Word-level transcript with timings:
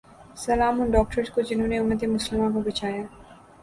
سلام 0.37 0.81
ان 0.81 0.89
ڈاکٹرز 0.91 1.29
کو 1.33 1.41
جہنوں 1.41 1.67
نے 1.67 1.77
امت 1.79 2.03
مسلماں 2.09 2.49
کو 2.53 2.61
بچایا 2.61 3.03